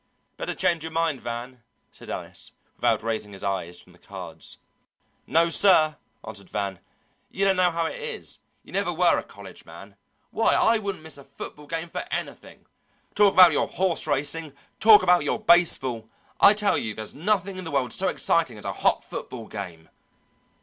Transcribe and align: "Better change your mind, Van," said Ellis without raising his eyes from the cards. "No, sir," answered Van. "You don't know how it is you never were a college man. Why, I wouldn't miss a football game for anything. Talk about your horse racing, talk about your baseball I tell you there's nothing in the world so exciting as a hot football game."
"Better 0.35 0.55
change 0.55 0.81
your 0.83 0.91
mind, 0.91 1.21
Van," 1.21 1.61
said 1.91 2.09
Ellis 2.09 2.53
without 2.75 3.03
raising 3.03 3.33
his 3.33 3.43
eyes 3.43 3.79
from 3.79 3.93
the 3.93 3.99
cards. 3.99 4.57
"No, 5.27 5.49
sir," 5.51 5.95
answered 6.27 6.49
Van. 6.49 6.79
"You 7.29 7.45
don't 7.45 7.55
know 7.55 7.69
how 7.69 7.85
it 7.85 8.01
is 8.01 8.39
you 8.63 8.73
never 8.73 8.91
were 8.91 9.19
a 9.19 9.23
college 9.23 9.63
man. 9.63 9.95
Why, 10.31 10.55
I 10.55 10.79
wouldn't 10.79 11.03
miss 11.03 11.19
a 11.19 11.23
football 11.23 11.67
game 11.67 11.87
for 11.89 12.03
anything. 12.09 12.65
Talk 13.13 13.35
about 13.35 13.51
your 13.51 13.67
horse 13.67 14.07
racing, 14.07 14.53
talk 14.79 15.03
about 15.03 15.23
your 15.23 15.39
baseball 15.39 16.09
I 16.39 16.55
tell 16.55 16.79
you 16.79 16.95
there's 16.95 17.13
nothing 17.13 17.57
in 17.57 17.63
the 17.63 17.69
world 17.69 17.93
so 17.93 18.07
exciting 18.07 18.57
as 18.57 18.65
a 18.65 18.73
hot 18.73 19.03
football 19.03 19.45
game." 19.45 19.87